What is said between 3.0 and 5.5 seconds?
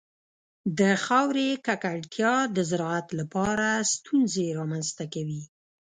لپاره ستونزې رامنځته کوي.